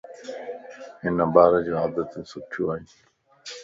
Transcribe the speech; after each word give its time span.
ھن 1.01 1.15
ٻارَ 1.33 1.51
جو 1.65 1.73
عادتيون 1.81 2.23
سٺيون 2.31 2.69
ائين 2.71 2.85